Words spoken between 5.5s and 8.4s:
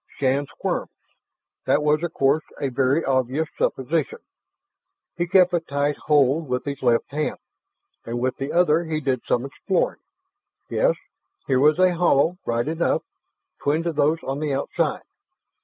a tight hold with his left hand, and with